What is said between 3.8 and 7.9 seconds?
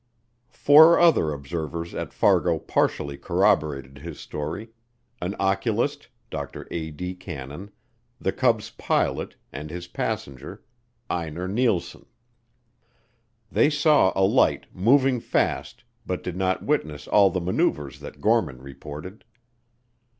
his story, an oculist, Dr. A. D. Cannon,